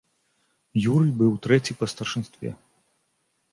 Юрый 0.91 1.11
быў 1.19 1.31
трэці 1.45 1.77
па 1.83 1.91
старшынстве. 1.95 2.49